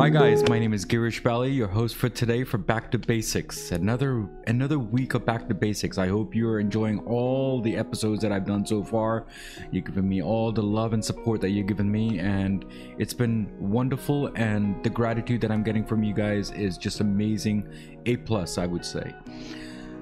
[0.00, 3.70] Hi guys, my name is Girish Bali, your host for today for Back to Basics.
[3.70, 5.98] Another another week of Back to Basics.
[5.98, 9.26] I hope you're enjoying all the episodes that I've done so far.
[9.70, 12.64] You've given me all the love and support that you've given me, and
[12.96, 14.28] it's been wonderful.
[14.36, 17.68] And the gratitude that I'm getting from you guys is just amazing.
[18.06, 19.14] A plus, I would say.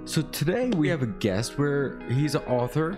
[0.04, 2.96] So today we have a guest where he's an author,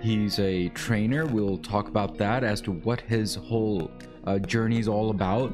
[0.00, 1.26] he's a trainer.
[1.26, 3.90] We'll talk about that as to what his whole
[4.28, 5.52] uh, journey is all about.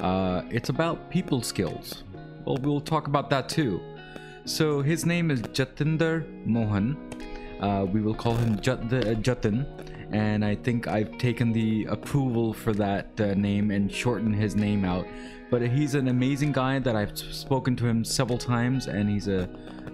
[0.00, 2.04] Uh, it's about people skills.
[2.44, 3.80] Well, we'll talk about that too.
[4.44, 6.96] So his name is Jatinder Mohan.
[7.60, 9.64] Uh, we will call him Jat- uh, Jatin,
[10.10, 14.84] and I think I've taken the approval for that uh, name and shortened his name
[14.84, 15.06] out.
[15.48, 19.48] But he's an amazing guy that I've spoken to him several times, and he's a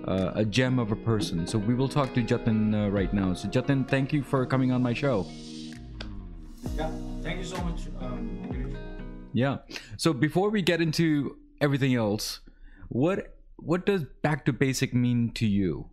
[0.06, 1.46] uh, a gem of a person.
[1.46, 3.34] So we will talk to Jatin uh, right now.
[3.34, 5.26] So Jatin, thank you for coming on my show.
[6.74, 6.90] Yeah,
[7.22, 8.47] thank you so much, um.
[9.32, 9.58] Yeah.
[9.96, 12.40] So before we get into everything else,
[12.88, 15.90] what what does back to basic mean to you?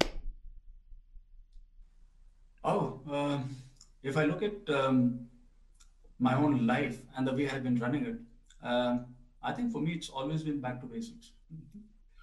[2.63, 3.55] Oh, um,
[4.03, 5.27] if I look at um,
[6.19, 8.15] my own life and the way I've been running it,
[8.63, 9.07] um,
[9.43, 11.31] I think for me it's always been back to basics.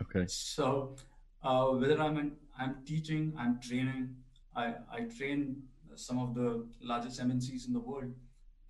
[0.00, 0.26] Okay.
[0.26, 0.96] So
[1.42, 4.16] uh, whether I'm in, I'm teaching, I'm training,
[4.56, 5.62] I, I train
[5.94, 8.12] some of the largest MNCs in the world,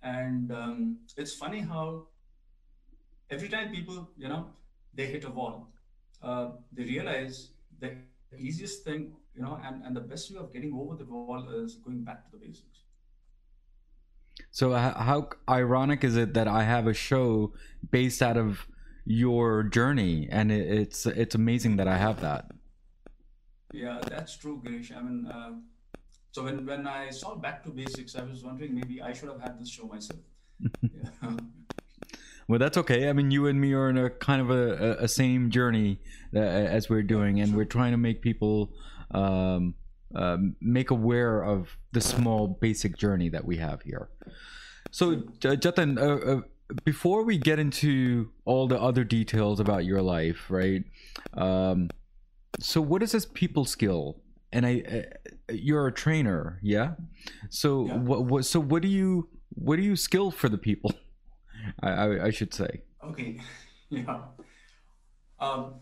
[0.01, 2.07] and um, it's funny how
[3.29, 4.47] every time people, you know,
[4.93, 5.69] they hit a wall,
[6.21, 7.95] uh, they realize the
[8.37, 11.75] easiest thing, you know, and, and the best way of getting over the wall is
[11.75, 12.79] going back to the basics.
[14.51, 17.53] So h- how ironic is it that I have a show
[17.91, 18.67] based out of
[19.05, 22.51] your journey, and it, it's it's amazing that I have that.
[23.71, 24.95] Yeah, that's true, Girish.
[24.95, 25.51] I mean, uh,
[26.31, 29.41] so when, when I saw Back to Basics, I was wondering maybe I should have
[29.41, 30.19] had this show myself.
[30.91, 31.09] yeah.
[32.47, 33.09] Well, that's okay.
[33.09, 35.99] I mean, you and me are in a kind of a, a, a same journey
[36.35, 38.73] uh, as we're doing, and we're trying to make people
[39.11, 39.75] um,
[40.15, 44.09] um, make aware of the small basic journey that we have here.
[44.91, 46.41] So, Jatin, uh, uh,
[46.83, 50.83] before we get into all the other details about your life, right?
[51.33, 51.89] Um,
[52.59, 54.17] so, what is this people skill?
[54.51, 54.83] And I,
[55.49, 56.91] uh, you're a trainer, yeah.
[57.49, 57.97] So, Yeah.
[57.97, 58.45] what, what?
[58.45, 60.93] So, what do you, what do you skill for the people?
[61.81, 62.81] I, I, I should say.
[63.03, 63.39] Okay.
[63.89, 64.21] Yeah.
[65.39, 65.75] Um,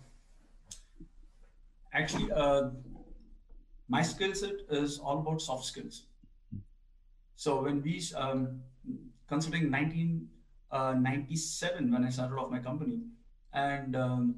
[1.93, 2.69] actually, uh,
[3.87, 6.07] my skill set is all about soft skills.
[7.37, 8.61] So when we, um,
[9.29, 12.99] considering 1997 when I started off my company,
[13.53, 14.35] and um,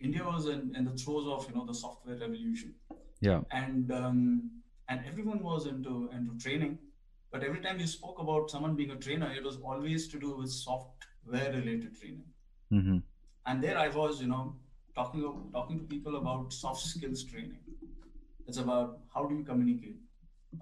[0.00, 2.74] India was in, in the throes of you know the software revolution,
[3.20, 3.40] Yeah.
[3.52, 4.50] and um,
[4.88, 6.78] and everyone was into into training.
[7.32, 10.36] But every time you spoke about someone being a trainer, it was always to do
[10.36, 12.24] with software related training
[12.72, 12.98] Mm-hmm.
[13.46, 14.56] and there I was, you know,
[14.94, 17.58] talking talking to people about soft skills training.
[18.46, 19.98] It's about how do you communicate,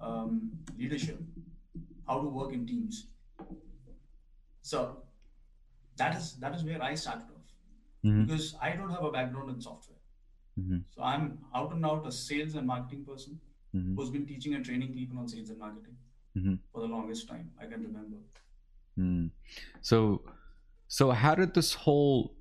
[0.01, 0.33] um,
[0.77, 1.21] leadership,
[2.07, 2.99] how to work in teams.
[4.61, 5.03] So
[5.97, 7.53] that is that is where I started off
[8.03, 8.27] Mhm.
[8.27, 9.99] because I don't have a background in software.
[10.59, 10.83] Mhm.
[10.95, 11.25] So I'm
[11.61, 13.39] out and out a sales and marketing person
[13.73, 13.95] Mhm.
[13.95, 15.97] who's been teaching and training people on sales and marketing
[16.35, 16.59] Mhm.
[16.71, 18.17] for the longest time I can remember.
[18.97, 19.31] Mm.
[19.81, 20.21] So,
[20.87, 22.35] so how did this whole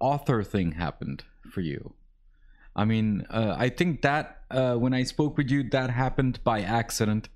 [0.00, 1.20] author thing happen
[1.50, 1.94] for you?
[2.74, 6.62] I mean, uh, I think that uh, when I spoke with you, that happened by
[6.62, 7.28] accident,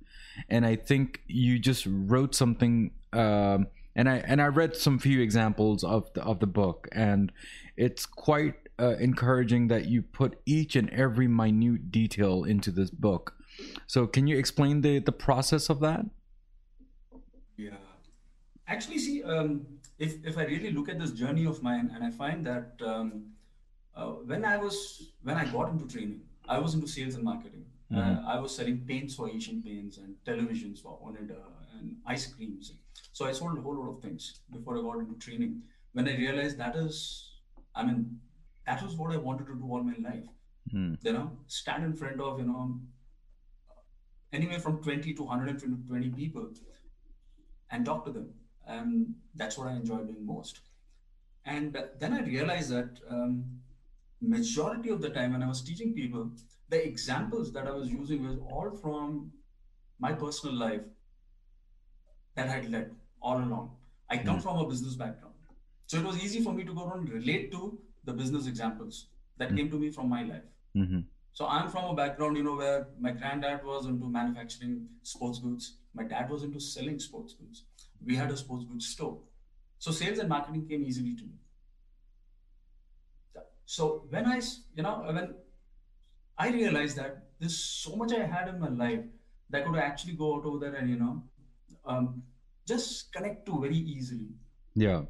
[0.49, 2.93] and I think you just wrote something.
[3.13, 7.33] Um, and I and I read some few examples of the of the book, and
[7.77, 13.35] it's quite uh, encouraging that you put each and every minute detail into this book.
[13.87, 16.07] So, can you explain the the process of that?
[17.57, 17.81] Yeah.
[18.69, 19.67] Actually, see, um,
[19.99, 23.33] if, if I really look at this journey of mine, and I find that um,
[23.95, 27.65] uh, when I was when I got into training, I was into sales and marketing.
[27.95, 31.39] Uh, I was selling paints for Asian Paints and televisions for Onida
[31.79, 32.73] and ice creams.
[33.13, 35.63] So I sold a whole lot of things before I got into training.
[35.93, 37.31] When I realized that is,
[37.77, 38.19] I mean,
[38.67, 40.25] that was what I wanted to do all my life.
[40.75, 40.99] Mm.
[41.03, 42.81] You know, stand in front of you know
[44.33, 46.51] anywhere from 20 to 120 people
[47.71, 48.31] and talk to them.
[48.67, 50.61] And that's what I enjoy doing most.
[51.45, 53.45] And then I realized that um,
[54.21, 56.31] majority of the time when I was teaching people,
[56.69, 59.31] the examples that I was using was all from
[59.99, 60.83] my personal life
[62.35, 62.91] that I had led
[63.23, 63.77] all along.
[64.11, 65.35] I come from a business background.
[65.87, 69.07] So it was easy for me to go and relate to the business examples
[69.39, 70.43] that came to me from my life.
[70.77, 71.01] Mm-hmm.
[71.37, 75.77] So I'm from a background, you know, where my granddad was into manufacturing sports goods.
[75.93, 77.65] My dad was into selling sports goods.
[78.03, 79.19] We had a sports goods store.
[79.79, 81.35] So sales and marketing came easily to me.
[83.67, 84.41] So when I,
[84.75, 85.35] you know, when
[86.39, 89.05] I realized that there's so much I had in my life
[89.51, 91.23] that I could actually go out over there and, you know,
[91.85, 92.23] um,
[92.67, 94.29] just connect to very easily.
[94.75, 95.03] Yeah.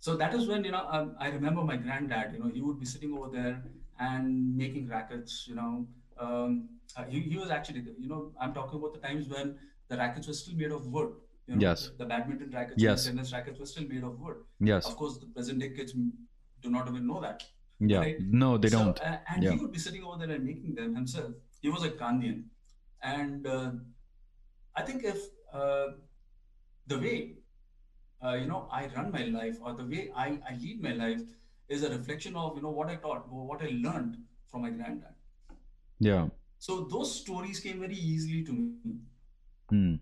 [0.00, 2.80] So that is when, you know, um, I remember my granddad, you know, he would
[2.80, 3.62] be sitting over there
[3.98, 5.86] and making rackets, you know.
[6.18, 9.56] Um, uh, he, he was actually, you know, I'm talking about the times when
[9.88, 11.12] the rackets were still made of wood.
[11.46, 11.90] You know, Yes.
[11.98, 13.06] The badminton rackets Yes.
[13.06, 14.36] and the tennis rackets were still made of wood.
[14.60, 14.86] Yes.
[14.86, 17.42] Of course, the present day kids do not even know that.
[17.80, 17.98] Yeah.
[17.98, 18.20] right?
[18.20, 19.00] No, they So, don't.
[19.00, 19.50] uh, and Yeah.
[19.52, 21.32] he would be sitting over there and making them himself.
[21.60, 22.44] He was a Gandhian.
[23.02, 23.72] And uh,
[24.76, 25.18] I think if
[25.52, 25.88] uh,
[26.86, 27.34] the way,
[28.24, 31.20] uh, you know, I run my life or the way I, I lead my life
[31.74, 34.16] is a reflection of, you know, what I taught, what I learned
[34.50, 35.14] from my granddad.
[35.98, 36.28] Yeah.
[36.58, 38.96] So those stories came very easily to me.
[39.70, 39.94] Hmm.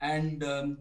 [0.00, 0.78] And um,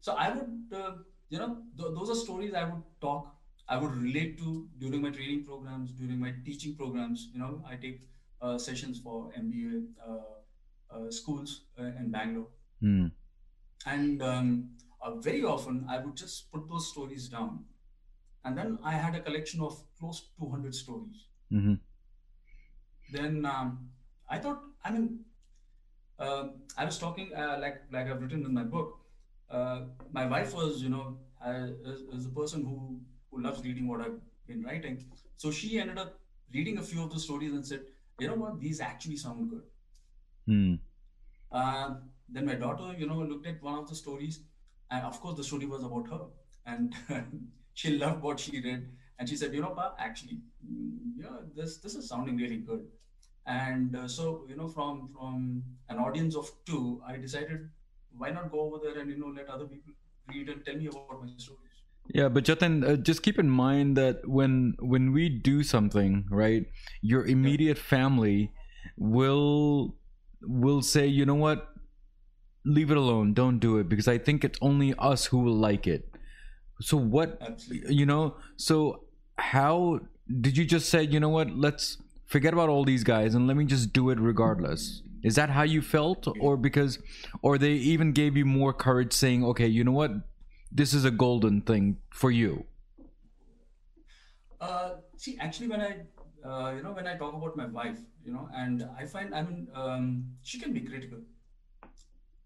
[0.00, 0.92] so I would, uh,
[1.28, 3.34] you know, th- those are stories I would talk,
[3.68, 7.28] I would relate to during my training programs, during my teaching programs.
[7.32, 8.02] You know, I take
[8.40, 12.48] uh, sessions for MBA uh, uh, schools uh, in Bangalore.
[12.80, 13.06] Hmm.
[13.84, 14.70] And um,
[15.00, 17.64] uh, very often I would just put those stories down.
[18.46, 21.24] And then I had a collection of close to 200 stories.
[21.52, 21.74] Mm-hmm.
[23.12, 23.88] Then um,
[24.30, 25.24] I thought, I mean,
[26.18, 26.44] uh,
[26.78, 29.00] I was talking uh, like like I've written in my book.
[29.50, 29.80] Uh,
[30.12, 33.00] my wife was, you know, uh, is, is a person who
[33.30, 35.04] who loves reading what I've been writing.
[35.36, 36.20] So she ended up
[36.54, 37.82] reading a few of the stories and said,
[38.20, 39.62] you know what, these actually sound good.
[40.46, 40.74] Hmm.
[41.50, 41.94] Uh,
[42.28, 44.40] then my daughter, you know, looked at one of the stories,
[44.90, 46.20] and of course the story was about her,
[46.64, 46.94] and
[47.76, 48.84] she loved what she read,
[49.18, 52.86] and she said, you know, Pa, actually, mm, yeah, this this is sounding really good.
[53.54, 57.68] And uh, so, you know, from from an audience of two, I decided,
[58.22, 59.92] why not go over there and you know let other people
[60.32, 61.84] read and tell me about my stories.
[62.14, 66.66] Yeah, but Jatin, uh, just keep in mind that when when we do something, right,
[67.02, 68.52] your immediate family
[68.96, 69.96] will
[70.42, 71.68] will say, you know what,
[72.64, 75.86] leave it alone, don't do it, because I think it's only us who will like
[75.86, 76.15] it.
[76.80, 77.94] So what, Absolutely.
[77.94, 79.04] you know, so
[79.38, 80.00] how
[80.40, 83.56] did you just say, you know what, let's forget about all these guys and let
[83.56, 85.02] me just do it regardless?
[85.22, 86.98] Is that how you felt, or because,
[87.42, 90.12] or they even gave you more courage, saying, okay, you know what,
[90.70, 92.66] this is a golden thing for you.
[94.60, 95.96] Uh, see, actually, when I,
[96.46, 99.42] uh, you know, when I talk about my wife, you know, and I find, I
[99.42, 101.18] mean, um, she can be critical.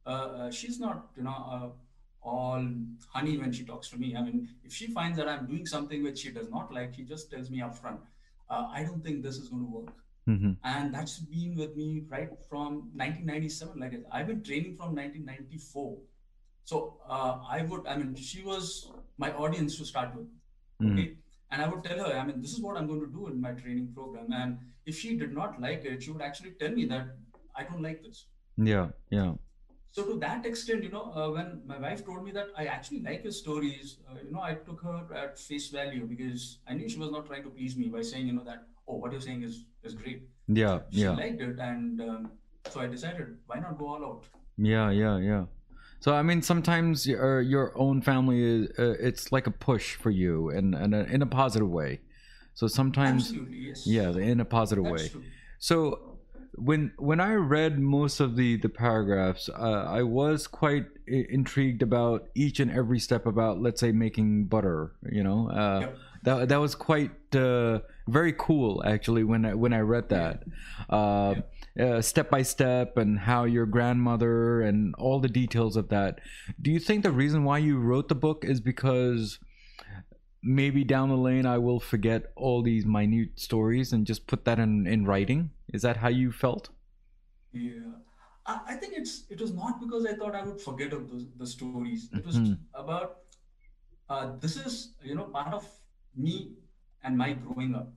[0.07, 1.75] Uh, uh, she's not, you know,
[2.23, 2.65] all
[3.13, 4.15] honey when she talks to me.
[4.17, 7.03] I mean, if she finds that I'm doing something which she does not like, she
[7.03, 7.99] just tells me upfront,
[8.49, 9.95] uh, I don't think this is going to work.
[10.29, 10.53] Mm-hmm.
[10.65, 13.81] And that's been with me right from 1997.
[13.81, 15.97] Like I've been training from 1994.
[16.65, 20.27] So uh, I would, I mean, she was my audience to start with.
[20.83, 20.93] Mm-hmm.
[20.93, 21.17] Okay.
[21.51, 23.41] And I would tell her, I mean, this is what I'm going to do in
[23.41, 24.33] my training program.
[24.33, 27.07] And if she did not like it, she would actually tell me that
[27.57, 28.27] I don't like this.
[28.57, 29.33] Yeah, yeah.
[29.93, 33.01] So to that extent, you know, uh, when my wife told me that I actually
[33.03, 36.89] like your stories, uh, you know, I took her at face value because I knew
[36.89, 39.21] she was not trying to please me by saying, you know, that oh, what you're
[39.21, 40.29] saying is is great.
[40.47, 42.31] Yeah, She yeah, liked it, and um,
[42.69, 44.25] so I decided, why not go all out?
[44.57, 45.45] yeah, yeah, yeah.
[46.01, 50.11] So I mean, sometimes your your own family is uh, it's like a push for
[50.11, 52.01] you, and and in a positive way.
[52.55, 53.87] So sometimes, Absolutely, yes.
[53.87, 55.09] yeah, in a positive That's way.
[55.09, 55.23] true.
[55.59, 56.19] So
[56.63, 61.83] when when I read most of the the paragraphs, uh, I was quite I- intrigued
[61.83, 64.93] about each and every step about, let's say, making butter.
[65.11, 65.97] You know, uh, Yep.
[66.25, 70.45] that that was quite uh, very cool actually when I when I read that.
[70.89, 71.35] Uh,
[71.81, 76.21] uh, step by step and how your grandmother and all the details of that.
[76.61, 79.39] Do you think the reason why you wrote the book is because
[80.43, 84.59] maybe down the lane I will forget all these minute stories and just put that
[84.59, 85.51] in in writing?
[85.73, 86.71] Is that how you felt?
[87.53, 87.93] Yeah,
[88.47, 91.27] I, I think it's it was not because I thought I would forget of those
[91.37, 92.09] the stories.
[92.13, 92.59] It was Mhm.
[92.75, 93.19] about
[94.09, 95.67] uh, this is you know part of
[96.17, 96.37] me
[97.03, 97.93] and my growing up.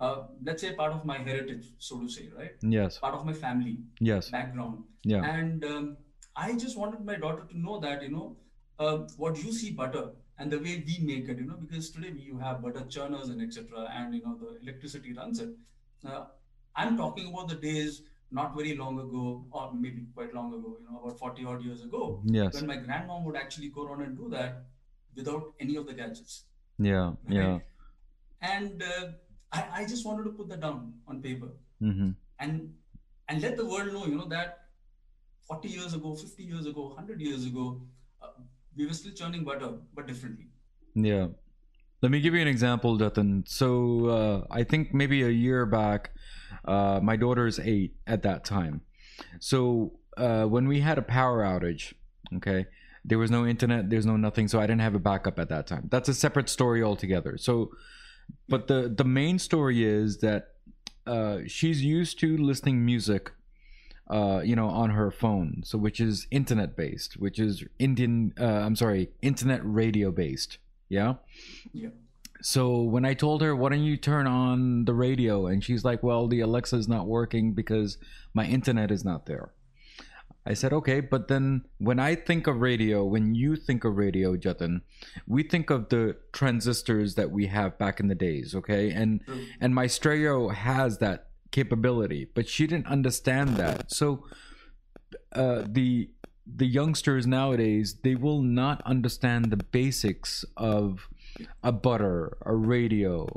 [0.00, 2.52] Uh, let's say part of my heritage, so to say, right?
[2.62, 2.98] Yes.
[2.98, 4.30] Part of my family Yes.
[4.30, 5.24] background, Yeah.
[5.30, 5.96] and um,
[6.36, 8.36] I just wanted my daughter to know that you know
[8.78, 10.04] uh, what you see butter
[10.38, 11.38] and the way we make it.
[11.38, 13.88] You know, because today we you have butter churners and etc.
[13.94, 15.50] And you know the electricity runs it.
[16.06, 16.24] Uh,
[16.76, 20.86] I'm talking about the days not very long ago, or maybe quite long ago, you
[20.90, 22.54] know, about 40 odd years ago, Yes.
[22.54, 24.66] when my grandmom would actually go around and do that
[25.16, 26.44] without any of the gadgets.
[26.78, 27.12] Yeah.
[27.26, 27.60] Yeah.
[28.42, 29.08] And uh,
[29.50, 31.48] I, I just wanted to put that down on paper
[31.82, 32.10] Mm-hmm.
[32.40, 32.74] and
[33.28, 34.64] and let the world know, you know, that
[35.48, 37.80] 40 years ago, 50 years ago, 100 years ago,
[38.20, 38.28] uh,
[38.78, 40.46] we were still churning butter, but differently.
[40.94, 41.26] Yeah.
[42.00, 43.46] Let me give you an example, Jatin.
[43.48, 46.12] So uh, I think maybe a year back,
[46.64, 48.82] uh, my daughter is eight at that time.
[49.40, 51.92] So uh, when we had a power outage,
[52.36, 52.66] okay,
[53.04, 55.66] there was no internet, there's no nothing, so I didn't have a backup at that
[55.66, 55.88] time.
[55.90, 57.36] That's a separate story altogether.
[57.36, 57.70] So,
[58.48, 60.48] but the the main story is that
[61.06, 63.32] uh, she's used to listening music
[64.08, 65.62] uh, you know, on her phone.
[65.64, 68.32] So which is internet based, which is Indian.
[68.40, 70.58] Uh, I'm sorry, internet radio based.
[70.88, 71.14] Yeah.
[71.72, 71.90] Yeah.
[72.40, 76.02] So when I told her, "Why don't you turn on the radio?" and she's like,
[76.02, 77.98] "Well, the Alexa is not working because
[78.32, 79.50] my internet is not there."
[80.46, 84.34] I said, "Okay, but then when I think of radio, when you think of radio,
[84.36, 84.80] Jatin,
[85.26, 88.90] we think of the transistors that we have back in the days, okay?
[88.90, 89.40] And True.
[89.60, 93.90] and my stereo has that capability but she didn't understand that.
[93.92, 94.24] So
[95.32, 96.10] uh, the
[96.46, 101.08] the youngsters nowadays they will not understand the basics of
[101.62, 103.28] a butter a radio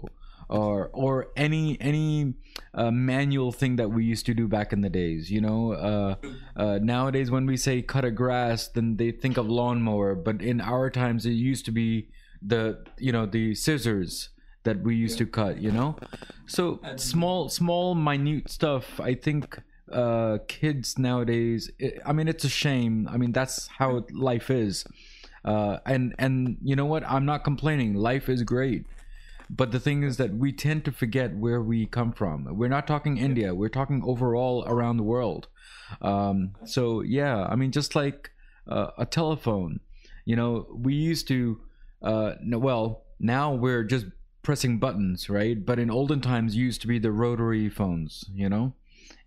[0.49, 2.33] or or any any
[2.73, 5.73] uh, manual thing that we used to do back in the days you know?
[5.73, 6.15] Uh,
[6.55, 10.61] uh, nowadays when we say cut a grass then they think of lawnmower but in
[10.61, 12.09] our times it used to be
[12.41, 14.29] the you know the scissors
[14.63, 15.95] that we used to cut you know?
[16.45, 19.59] So And- small small minute stuff i think
[19.91, 23.07] uh kids nowadays i i mean it's a shame.
[23.13, 24.85] I mean that's how life is.
[25.43, 27.03] Uh and and you know what?
[27.13, 27.95] I'm not complaining.
[27.95, 28.85] Life is great.
[29.49, 32.37] But the thing is that we tend to forget where we come from.
[32.59, 33.53] We're not talking india.
[33.53, 35.43] We're talking overall around the world.
[36.01, 36.37] Um
[36.75, 38.31] so yeah i mean just like
[38.75, 39.71] uh, a telephone.
[40.29, 40.51] You know
[40.87, 41.37] we used to
[42.01, 42.85] uh no, well
[43.19, 44.05] now we're just
[44.43, 48.73] pressing buttons right but in olden times used to be the rotary phones you know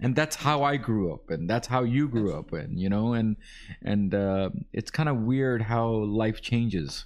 [0.00, 3.12] and that's how i grew up and that's how you grew up and you know
[3.12, 3.36] and
[3.82, 7.04] and uh, it's kind of weird how life changes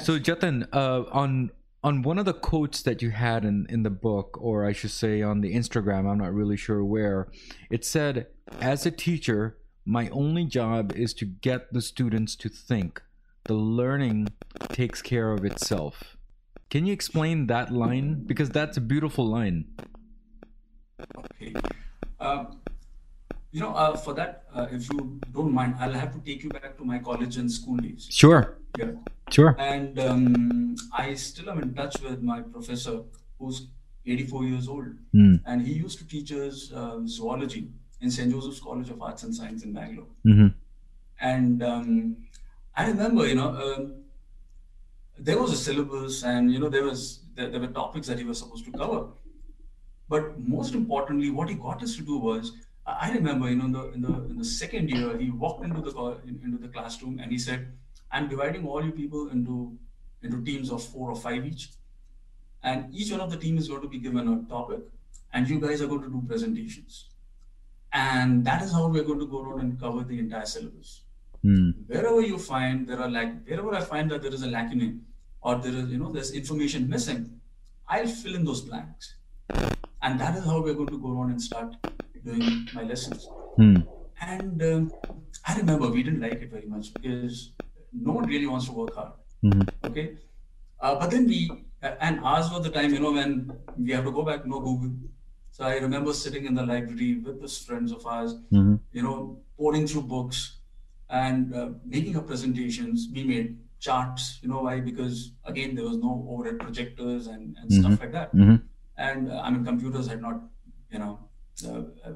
[0.00, 1.50] so Jatin, uh, on
[1.84, 4.90] on one of the quotes that you had in in the book, or I should
[4.90, 7.28] say on the Instagram, I'm not really sure where,
[7.70, 8.28] it said,
[8.60, 13.02] "As a teacher, my only job is to get the students to think.
[13.44, 14.28] The learning
[14.68, 16.16] takes care of itself."
[16.72, 18.24] Can you explain that line?
[18.24, 19.66] Because that's a beautiful line.
[21.18, 21.52] Okay.
[22.18, 22.60] Um,
[23.50, 26.48] you know, uh, for that, uh, if you don't mind, I'll have to take you
[26.48, 28.08] back to my college and school days.
[28.10, 28.92] Sure, Yeah.
[29.28, 29.54] sure.
[29.58, 33.02] And um, I still am in touch with my professor,
[33.38, 33.66] who's
[34.06, 35.34] 84 years old, Hmm.
[35.44, 37.68] and he used to teach us uh, zoology
[38.00, 38.32] in St.
[38.32, 40.08] Joseph's College of Arts and Science in Bangalore.
[40.24, 40.46] hmm
[41.20, 42.16] And um,
[42.74, 44.01] I remember, you know, um,
[45.18, 48.24] there was a syllabus, and you know, there was there, there were topics that he
[48.24, 49.08] was supposed to cover.
[50.08, 52.52] But most importantly, what he got us to do was,
[52.86, 55.80] I remember, you know, in the in the in the second year, he walked into
[55.80, 55.92] the
[56.26, 57.72] in- into the classroom and he said,
[58.10, 59.78] "I'm dividing all you people into
[60.22, 61.70] into teams of four or five each,
[62.62, 64.80] and each one of the team is going to be given a topic,
[65.32, 67.08] and you guys are going to do presentations,
[67.92, 71.02] and that is how we're going to go around and cover the entire syllabus."
[71.42, 71.70] Hmm.
[71.88, 75.00] wherever you find there are like wherever I find that there is a lacune
[75.40, 77.40] or there is you know there's information missing,
[77.88, 79.16] I'll fill in those blanks,
[80.02, 81.74] and that is how we're going to go on and start
[82.24, 83.26] doing my lessons.
[83.56, 83.76] Hmm.
[84.20, 84.92] And um,
[85.48, 87.50] I remember we didn't like it very much because
[87.92, 89.12] no one really wants to work hard.
[89.44, 89.68] Mhm.
[89.90, 90.06] Okay,
[90.80, 91.40] uh, but then we
[91.82, 94.60] uh, and ours was the time you know when we have to go back no
[94.60, 94.92] Google.
[95.50, 98.78] So I remember sitting in the library with those friends of ours, Mhm.
[98.92, 99.16] you know,
[99.58, 100.58] pouring through books
[101.12, 103.08] and uh, making up presentations.
[103.14, 104.80] We made charts, you know, why?
[104.80, 108.34] Because again, there was no overhead projectors and, and stuff like that.
[108.34, 108.62] Mhm.
[108.96, 110.40] And uh, I mean, computers had not,
[110.90, 111.18] you know,
[111.66, 112.12] uh, uh,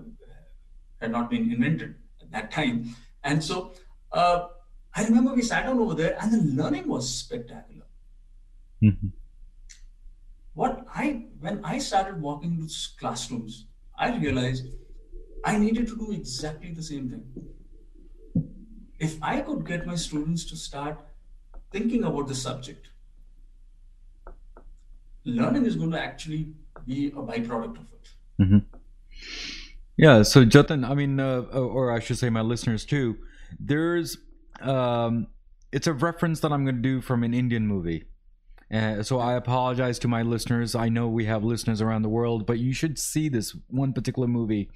[1.01, 2.95] had not been invented at that time.
[3.23, 3.73] And so
[4.13, 4.49] uh,
[4.95, 7.87] I remember we sat down over there and the learning was spectacular.
[8.83, 9.13] Mhm.
[10.55, 13.67] What I, when I started walking into classrooms,
[13.99, 14.69] I realized
[15.45, 17.25] I needed to do exactly the same thing.
[18.99, 20.99] If I could get my students to start
[21.71, 22.89] thinking about the subject,
[25.25, 26.55] learning is going to actually
[26.87, 28.63] be a byproduct of it.
[29.97, 33.17] Yeah, so Jatin, I mean, uh, or I should say, my listeners too.
[33.59, 34.19] There's,
[34.61, 35.29] um,
[35.73, 38.05] it's a reference that I'm going to do from an Indian movie.
[38.73, 40.75] Uh, so I apologize to my listeners.
[40.75, 44.29] I know we have listeners around the world, but you should see this one particular
[44.29, 44.71] movie.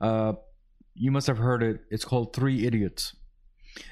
[0.00, 0.34] Uh,
[0.94, 1.80] you must have heard it.
[1.90, 3.14] It's called Three Idiots.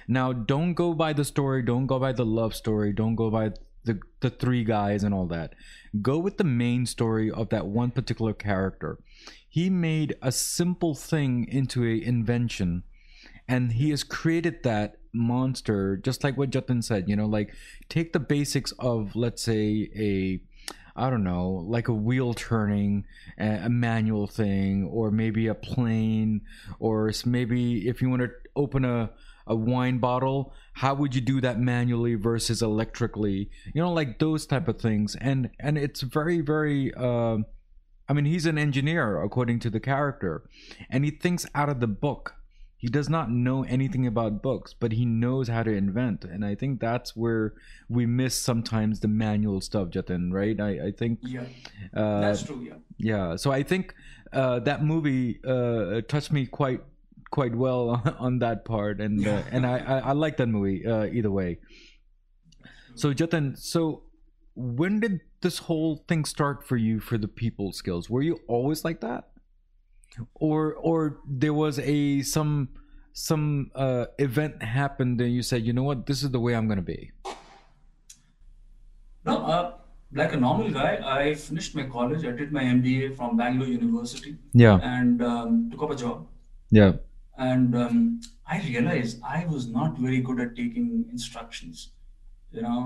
[0.06, 1.62] Now, don't go by the story.
[1.62, 2.92] Don't go by the love story.
[2.92, 3.52] Don't go by
[3.84, 5.54] the the three guys and all that.
[6.02, 8.98] Go with the main story of that one particular character
[9.50, 12.84] he made a simple thing into a invention
[13.48, 17.52] and he has created that monster just like what Jatin said you know like
[17.88, 20.40] take the basics of let's say a
[20.96, 23.06] I don't know, like a wheel turning,
[23.38, 26.42] a a manual thing, or maybe a plane,
[26.78, 29.10] or maybe if you want to open a,
[29.46, 33.50] a wine bottle, how would you do that manually versus electrically?
[33.74, 35.16] You know, like those type of things.
[35.20, 36.92] And and it's very very.
[36.94, 37.46] um
[38.08, 40.42] I mean, he's an engineer according to the character,
[40.90, 42.34] and he thinks out of the book.
[42.76, 46.54] He does not know anything about books, but he knows how to invent, and I
[46.56, 47.52] think that's where
[47.88, 50.32] we miss sometimes the manual stuff, Jatin.
[50.32, 50.58] Right?
[50.58, 51.42] I I think Yeah,
[51.94, 52.62] uh, that's true.
[52.62, 52.78] Yeah.
[52.98, 53.36] yeah.
[53.36, 53.94] So I think
[54.32, 56.80] uh, that movie uh, touched me quite
[57.30, 61.04] quite well on that part, and uh, and I, I I like that movie uh,
[61.04, 61.58] either way.
[62.94, 64.02] So Jatin, so
[64.54, 68.10] when did this whole thing start for you for the people skills?
[68.10, 69.30] Were you always like that,
[70.34, 72.68] or or there was a some
[73.12, 76.68] some uh, event happened and you said, you know what, this is the way I'm
[76.68, 77.10] gonna be.
[79.24, 79.74] No, uh,
[80.12, 82.24] like a normal guy, I finished my college.
[82.24, 86.26] I did my MBA from Bangalore University Yeah, and um, took up a job.
[86.70, 86.92] yeah,
[87.48, 91.92] And um, I realized I was not very good at taking instructions,
[92.52, 92.80] you know,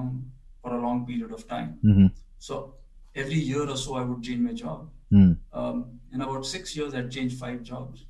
[0.62, 1.78] for a long period of time.
[1.84, 2.06] mm-hmm.
[2.38, 2.74] So
[3.22, 4.90] every year or so, I would change my job.
[5.12, 5.36] mm.
[5.52, 8.04] Um, in about six years, I'd changed five jobs,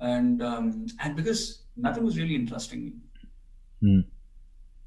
[0.00, 1.42] and um, and because
[1.86, 2.92] nothing was really interesting me,
[3.82, 4.04] Mm.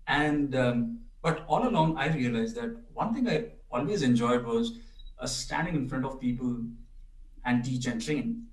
[0.08, 3.38] and um, but all along, I realized that one thing I
[3.72, 4.74] always enjoyed was
[5.20, 6.52] uh, standing in front of people
[7.46, 8.48] and teach and train.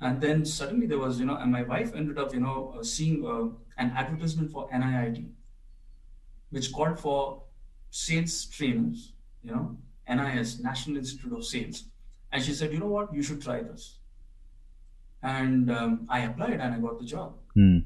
[0.00, 2.82] And then suddenly there was, you know, and my wife ended up, you know, uh,
[2.82, 3.48] seeing uh,
[3.78, 5.26] an advertisement for NIIT,
[6.50, 7.42] which called for
[7.90, 9.76] sales trainers, you know,
[10.08, 11.84] NIS, National Institute of Sales.
[12.32, 13.98] And she said, you know what, you should try this.
[15.22, 17.36] And um, I applied and I got the job.
[17.56, 17.84] Mm.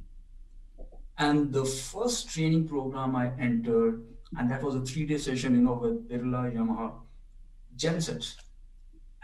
[1.19, 4.05] And the first training program I entered,
[4.37, 6.93] and that was a three day session, you know, with Birla Yamaha
[7.77, 8.37] gensets.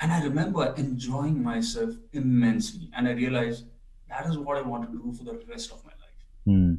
[0.00, 2.90] And I remember enjoying myself immensely.
[2.96, 3.66] And I realized
[4.08, 6.20] that is what I want to do for the rest of my life.
[6.46, 6.78] Mm.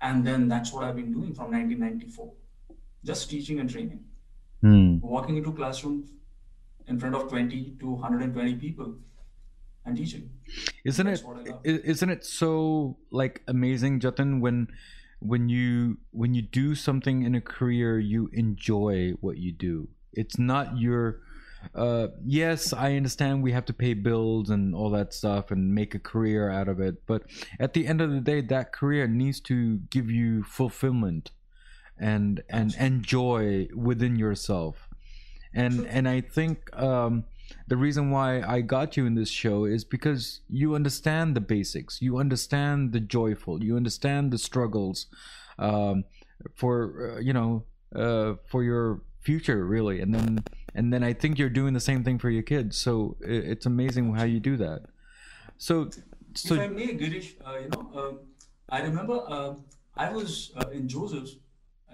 [0.00, 2.32] And then that's what I've been doing from 1994
[3.04, 4.02] just teaching and training,
[4.62, 5.00] Mm.
[5.02, 6.10] walking into classrooms
[6.86, 8.94] in front of 20 to 120 people
[9.84, 10.30] and teaching.
[10.84, 11.60] isn't That's it what I love.
[11.66, 14.68] i- isn't it so like amazing jatin when
[15.20, 20.38] when you when you do something in a career you enjoy what you do it's
[20.38, 21.20] not your
[21.74, 25.94] uh yes i understand we have to pay bills and all that stuff and make
[25.94, 27.22] a career out of it but
[27.58, 31.30] at the end of the day that career needs to give you fulfillment
[31.98, 34.88] and and and joy within yourself
[35.54, 37.24] and and i think um
[37.66, 42.00] the reason why I got you in this show is because you understand the basics.
[42.02, 43.62] You understand the joyful.
[43.62, 45.06] You understand the struggles
[45.58, 46.04] um,
[46.54, 50.00] for uh, you know uh, for your future, really.
[50.00, 52.76] And then and then I think you're doing the same thing for your kids.
[52.76, 54.82] So it's amazing how you do that.
[55.58, 55.98] So if
[56.34, 58.18] so I may, Girish, uh, you know, um,
[58.68, 59.54] I remember uh,
[59.96, 61.36] I was uh, in Joseph's,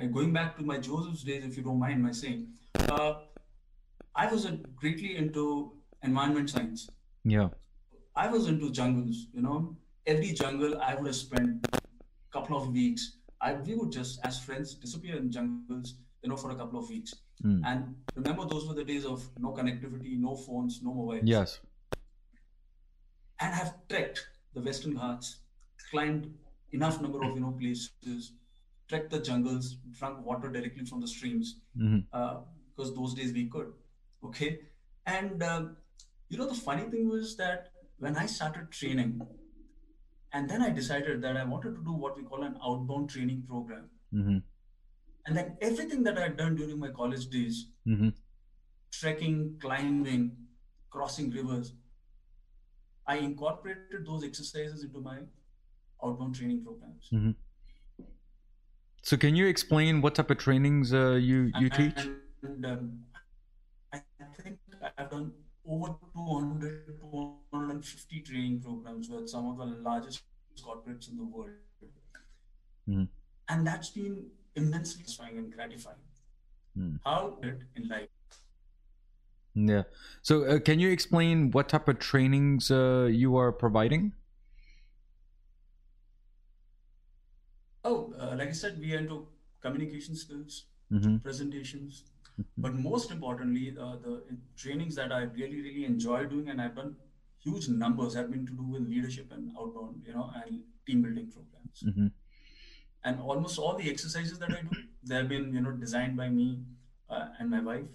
[0.01, 2.49] uh, going back to my Joseph's days, if you don't mind my saying.
[2.89, 3.15] Uh,
[4.15, 6.89] I was uh, greatly into environment science.
[7.25, 7.49] yeah,
[8.17, 9.77] I was into jungles, you know.
[10.07, 11.79] Every jungle I would have spent a
[12.33, 13.19] couple of weeks.
[13.43, 16.89] I we would just as friends disappear in jungles, you know, for a couple of
[16.89, 17.15] weeks.
[17.45, 17.63] Mm.
[17.65, 21.23] And remember those were the days of no connectivity, no phones, no mobiles.
[21.25, 21.61] yes,
[23.41, 25.39] and have trekked the Western Ghats,
[25.91, 26.33] climbed
[26.73, 28.33] enough number of you know places,
[28.89, 32.37] trekked the jungles, drunk water directly from the streams, hmm uh,
[32.77, 33.73] because those days we could.
[34.25, 34.61] Okay,
[35.07, 35.77] and um,
[36.29, 39.21] you know the funny thing was that when I started training,
[40.33, 43.45] and then I decided that I wanted to do what we call an outbound training
[43.49, 44.39] program, hmm
[45.27, 48.09] and then everything that I had done during my college days, hmm
[48.93, 50.37] trekking, climbing,
[50.91, 51.73] crossing rivers,
[53.07, 55.19] I incorporated those exercises into my
[56.03, 57.09] outbound training programs.
[57.11, 57.31] hmm
[59.03, 62.09] So can you explain what type of trainings uh, you you teach?
[62.43, 63.01] And um,
[63.93, 64.01] I
[64.43, 64.59] think
[64.99, 65.33] I've done
[65.67, 70.23] over 200, 250 training programs with some of the largest
[70.63, 71.51] corporates in the world.
[72.87, 73.09] Mhm.
[73.49, 75.97] And that's been immensely satisfying and gratifying.
[76.79, 77.01] Mm.
[77.05, 78.09] How did in life.
[79.55, 79.83] Yeah.
[80.23, 84.13] So uh, can you explain what type of trainings uh, you are providing?
[87.85, 89.27] Oh, uh, like I said, we are into
[89.61, 92.05] communication skills, hmm presentations,
[92.59, 94.23] but most importantly, uh, the
[94.57, 96.97] trainings that I really, really enjoy doing and I've done
[97.39, 101.31] huge numbers have been to do with leadership and outbound, you know, and team building
[101.31, 101.83] programs.
[101.85, 102.07] Mm-hmm.
[103.05, 104.71] And almost all the exercises that I do,
[105.05, 106.61] they have been, you know, designed by me
[107.09, 107.87] uh, and my wife.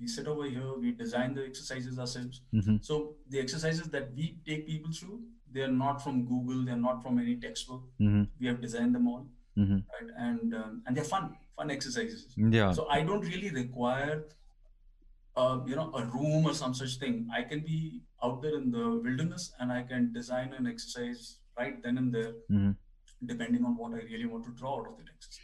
[0.00, 2.40] We sit over here, we design the exercises ourselves.
[2.52, 2.76] Mm-hmm.
[2.80, 5.20] So the exercises that we take people through,
[5.52, 7.82] they are not from Google, they're not from any textbook.
[8.00, 8.24] Mm-hmm.
[8.40, 9.74] We have designed them all, Mm-hmm.
[9.94, 10.10] right?
[10.18, 12.26] And um, and they're fun, fun exercises.
[12.36, 12.72] Yeah.
[12.72, 14.24] So I don't really require,
[15.36, 17.28] uh, you know, a room or some such thing.
[17.32, 21.80] I can be out there in the wilderness and I can design an exercise right
[21.84, 22.72] then and there, Mm-hmm.
[23.24, 25.40] Depending on what I really want to draw out of the text.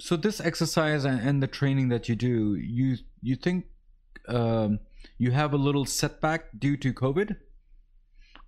[0.00, 3.66] so this exercise and, the training that you do you you think
[4.28, 4.78] um,
[5.18, 7.36] you have a little setback due to covid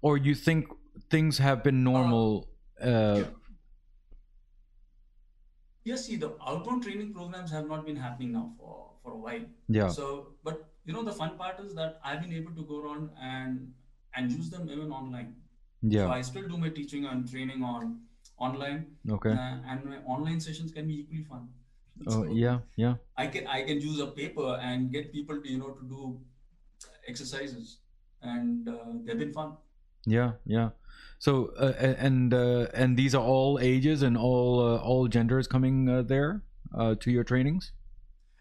[0.03, 0.67] or you think
[1.11, 2.49] things have been normal
[2.83, 3.25] uh, yeah.
[5.85, 9.45] Yes, see, the outbound training programs have not been happening now for, for a while.
[9.69, 12.81] yeah So, but you know, the fun part is that I've been able to go
[12.81, 13.73] around and
[14.17, 15.35] and use them even online.
[15.83, 18.01] So yeah I still do my teaching and training on
[18.39, 21.49] online, okay uh, and my online sessions can be equally fun.
[22.09, 25.49] oh So yeah yeah I can I can use a paper and get people to
[25.53, 26.21] you know to do
[27.09, 27.79] exercises,
[28.23, 29.57] and uh, they've been fun.
[30.07, 30.71] yeah yeah
[31.19, 31.73] so uh,
[32.09, 36.43] and uh, and these are all ages and all uh, all genders coming uh, there
[36.75, 37.73] uh, to your trainings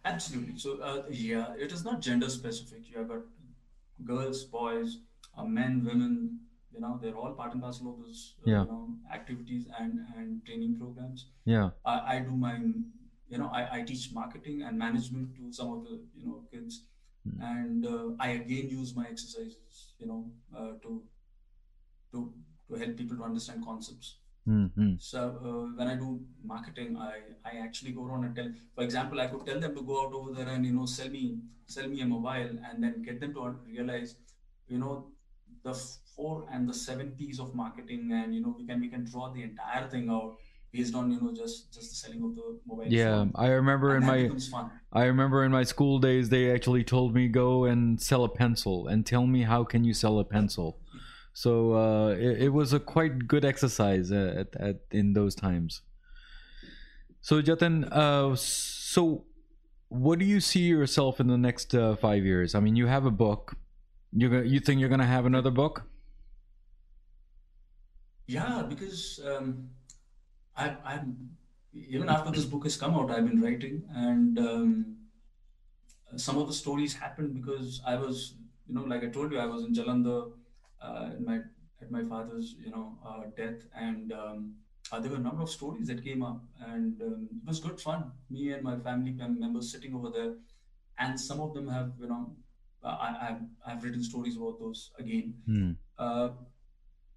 [0.06, 0.58] Absolutely.
[0.58, 2.90] So uh, yeah, it is not gender specific.
[2.90, 3.22] You have got
[4.06, 5.00] girls, boys,
[5.38, 6.40] uh, men, women.
[6.88, 8.64] Know, they're all part and parcel of those uh, Yeah.
[8.64, 8.84] you know
[9.20, 11.26] activities and and training programs.
[11.54, 12.56] yeah I, I do my
[13.34, 16.84] you know I, I teach marketing and management to some of the you know kids,
[17.28, 17.42] Hmm.
[17.52, 20.18] and uh, I again use my exercises you know
[20.58, 20.92] uh, to
[22.12, 22.34] to
[22.70, 24.08] to help people to understand concepts.
[24.48, 24.94] mm-hmm.
[25.00, 25.20] So
[25.50, 26.08] uh, when I do
[26.44, 27.14] marketing, I,
[27.50, 28.50] I actually go around and tell.
[28.76, 31.10] For example, I could tell them to go out over there and you know sell
[31.10, 31.24] me
[31.76, 34.16] sell me a mobile, and then get them to realize,
[34.68, 34.94] you know,
[35.64, 35.74] the
[36.16, 39.32] four and the seven P's of marketing, and you know we can we can draw
[39.32, 40.38] the entire thing out
[40.72, 42.86] based on you know just just the selling of the mobile.
[42.88, 43.32] yeah phone.
[43.36, 44.72] i remember And in my fun.
[44.92, 48.88] I remember in my school days, they actually told me go and sell a pencil
[48.88, 50.80] and tell me how can you sell a pencil.
[51.34, 55.82] So uh, it, it was a quite good exercise uh, at, at in those times.
[57.22, 59.26] So Jatin, uh, so
[59.90, 62.56] what do you see yourself in the next uh, five years?
[62.56, 63.56] I mean, you have a book.
[64.12, 65.84] You you think you're gonna have another book?
[68.28, 69.70] Yeah, because um,
[70.58, 71.30] I, I'm
[71.74, 74.96] even after this book has come out, I've been writing, and um,
[76.16, 78.36] some of the stories happened because I was,
[78.68, 80.32] you know, like I told you, I was in Jalandhar
[80.82, 81.40] uh, in my
[81.82, 84.56] at my father's, you know, uh, death, and um,
[84.92, 87.80] uh, there were a number of stories that came up, and um, it was good
[87.80, 88.12] fun.
[88.30, 90.34] Me and my family members sitting over there,
[90.98, 92.36] and some of them have, you know,
[92.84, 92.88] I,
[93.28, 95.34] I I've written stories about those again.
[95.46, 95.72] Hmm.
[95.98, 96.30] Uh,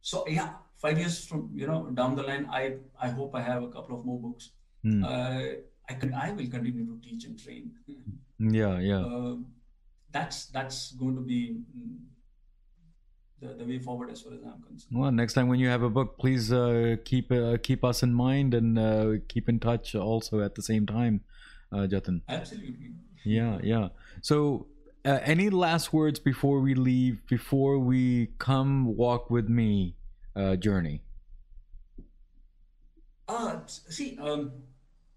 [0.01, 3.63] so yeah, five years from you know down the line, I I hope I have
[3.63, 4.51] a couple of more books.
[4.83, 5.05] Hmm.
[5.05, 5.43] Uh,
[5.89, 7.73] I can I will continue to teach and train.
[8.41, 9.01] Yeah, yeah.
[9.01, 9.35] Uh,
[10.13, 11.97] that's that's going to be mm,
[13.41, 14.93] the, the way forward as far as I'm concerned.
[14.93, 18.15] Well, next time when you have a book, please uh, keep uh, keep us in
[18.15, 21.23] mind and uh, keep in touch also at the same time,
[21.73, 22.23] uh, Jatin.
[22.29, 22.93] Absolutely.
[23.25, 23.89] Yeah, yeah.
[24.23, 24.69] So,
[25.05, 27.27] uh, any last words before we leave?
[27.27, 29.97] Before we come walk with me,
[30.39, 31.03] uh, journey.
[33.29, 34.53] Uh, see, um,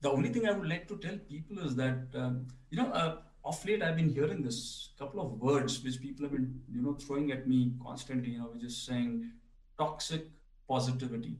[0.01, 3.17] the only thing I would like to tell people is that, um, you know, uh,
[3.45, 6.93] of late I've been hearing this couple of words which people have been, you know,
[6.93, 9.31] throwing at me constantly, you know, which is saying
[9.77, 10.27] toxic
[10.67, 11.37] positivity,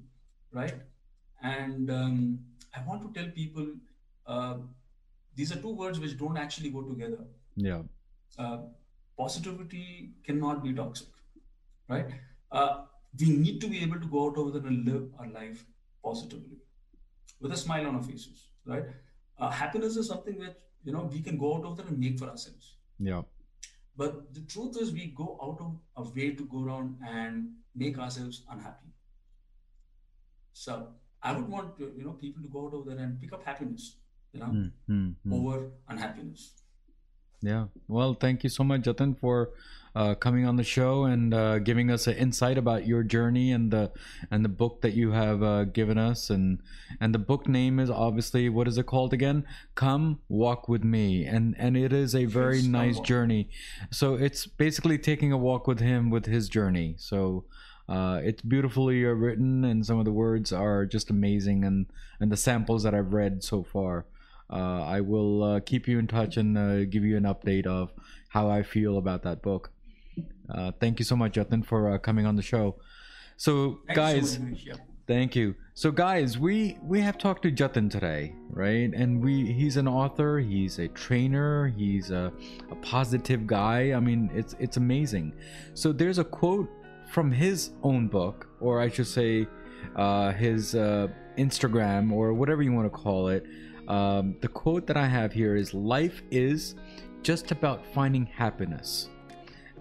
[0.52, 0.76] right?
[1.44, 2.39] And um,
[2.76, 3.67] I want to tell people
[4.26, 4.58] uh,
[5.36, 7.20] these are two words which don't actually go together.
[7.56, 7.82] Yeah,
[8.38, 8.60] Uh,
[9.17, 11.08] positivity cannot be toxic,
[11.89, 12.08] right?
[12.52, 12.86] Uh,
[13.19, 15.65] we need to be able to go out over there and live our life
[16.04, 16.58] positively
[17.39, 18.86] with a smile on our faces, right?
[19.38, 22.17] Uh, happiness is something that you know we can go out of there and make
[22.19, 22.76] for ourselves.
[23.00, 23.21] yeah,
[23.97, 27.97] But the truth is, we go out of a way to go around and make
[28.00, 28.91] ourselves unhappy.
[30.54, 30.89] So
[31.24, 33.43] I would want to, you know people to go out over there and pick up
[33.43, 33.97] happiness,
[34.34, 35.34] you know, Hmm, hmm, hmm.
[35.34, 36.61] over unhappiness.
[37.42, 37.66] Yeah.
[37.88, 39.50] Well, thank you so much, Jatin, for
[39.96, 43.72] uh, coming on the show and uh, giving us an insight about your journey and
[43.72, 43.92] the
[44.30, 46.60] and the book that you have uh, given us and
[47.02, 49.46] and the book name is obviously what is it called again?
[49.76, 53.50] Come walk with me, and and it is a very nice journey.
[53.92, 56.96] So it's basically taking a walk with him with his journey.
[56.98, 57.46] So.
[57.90, 61.88] Uh, it's beautifully uh, written, and some of the words are just amazing, and
[62.22, 64.06] and the samples that I've read so far.
[64.52, 67.92] Uh, I will uh, keep you in touch and uh, give you an update of
[68.30, 69.72] how I feel about that book.
[70.50, 72.76] Uh, thank you so much, Jatin, for uh, coming on the show.
[73.38, 74.74] So, Thank you so guys, much, Yeah.
[75.08, 75.56] Thank you.
[75.74, 78.94] So guys, we we have talked to Jatin today, right?
[78.94, 82.32] And we he's an author, he's a trainer, he's a,
[82.70, 83.94] a positive guy.
[83.94, 85.34] I mean, it's it's amazing.
[85.74, 86.70] So there's a quote
[87.08, 89.48] from his own book, or I should say,
[89.96, 93.44] uh, his uh, Instagram or whatever you want to call it.
[93.88, 96.76] Um, the quote that I have here is life is
[97.24, 99.10] just about finding happiness.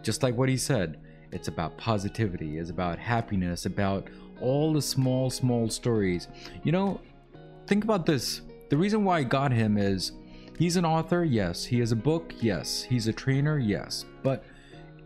[0.02, 0.98] Just like what he said,
[1.32, 4.08] it's about positivity, it's about happiness, about
[4.40, 6.28] all the small, small stories.
[6.64, 7.00] You know,
[7.66, 8.42] think about this.
[8.68, 10.12] The reason why I got him is
[10.58, 11.64] he's an author, yes.
[11.64, 12.82] He has a book, yes.
[12.82, 14.04] He's a trainer, yes.
[14.22, 14.44] But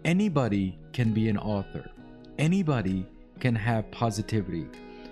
[0.04, 1.90] anybody can be an author,
[2.38, 3.06] anybody
[3.40, 4.66] can have positivity.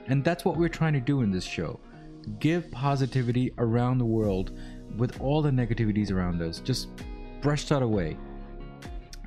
[0.07, 1.79] And that's what we're trying to do in this show
[2.39, 4.59] give positivity around the world
[4.97, 6.61] with all the negativities around us.
[6.61, 6.89] Just
[7.41, 8.17] brush that away.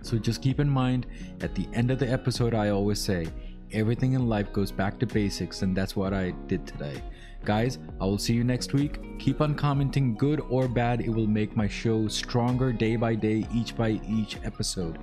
[0.01, 1.07] So just keep in mind
[1.41, 3.27] at the end of the episode, I always say,
[3.71, 7.01] everything in life goes back to basics, and that's what I did today.
[7.43, 9.19] Guys, I will see you next week.
[9.19, 11.01] Keep on commenting, good or bad.
[11.01, 14.97] It will make my show stronger day by day, each by each episode.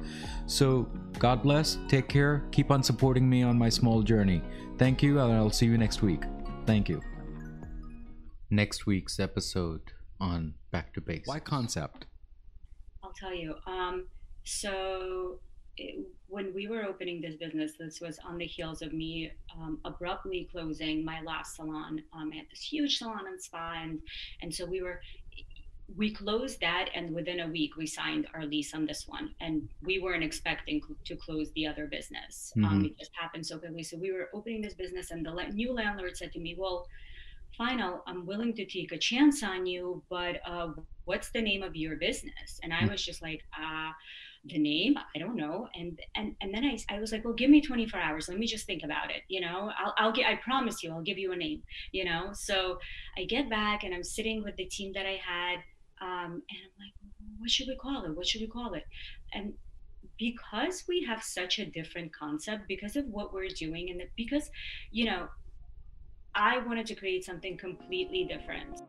[0.47, 4.43] So, God bless, take care, keep on supporting me on my small journey.
[4.79, 6.23] Thank you, and I'll see you next week.
[6.67, 7.01] Thank you.
[8.53, 9.81] Next week's episode
[10.21, 11.27] on Back to Basics.
[11.27, 12.05] Why concept?
[13.03, 13.55] I'll tell you.
[13.67, 14.09] Um,
[14.45, 15.39] so
[15.79, 19.79] it, when we were opening this business, this was on the heels of me um,
[19.87, 22.03] abruptly closing my last salon.
[22.13, 24.01] Um, I had this huge salon and spa, and
[24.43, 25.01] and so we were
[25.97, 29.67] we closed that, and within a week we signed our lease on this one, and
[29.81, 32.53] we weren't expecting cl- to close the other business.
[32.59, 32.87] Um, Mhm.
[32.91, 33.83] it just happened so quickly.
[33.83, 36.87] So we were opening this business, and the la- new landlord said to me, "Well."
[37.57, 40.69] Fine, I'll, I'm willing to take a chance on you, but uh,
[41.05, 42.59] what's the name of your business?
[42.63, 42.87] And I Hmm.
[42.87, 43.91] was just like, uh,
[44.45, 44.97] the name?
[45.15, 45.69] I don't know.
[45.77, 48.29] And and and then i, I was like well give me 24 hours.
[48.29, 49.71] Let me just think about it you know?
[49.79, 51.63] I'll, I'll get i promise you i'll give you a name
[51.93, 52.31] you know?
[52.33, 52.79] So
[53.17, 55.59] i get back and i'm sitting with the team that i had
[56.01, 56.95] um, and i'm like
[57.39, 58.17] what should we call it?
[58.17, 58.85] What should we call it?
[59.33, 59.55] And
[60.19, 64.49] because we have such a different concept because of what we're doing and because
[64.91, 65.29] you know
[66.35, 68.83] i wanted to create something completely different